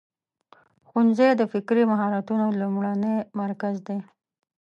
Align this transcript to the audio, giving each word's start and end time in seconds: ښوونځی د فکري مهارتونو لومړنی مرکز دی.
ښوونځی 0.87 1.29
د 1.35 1.41
فکري 1.53 1.83
مهارتونو 1.91 2.45
لومړنی 2.61 3.15
مرکز 3.41 3.75
دی. 3.87 3.99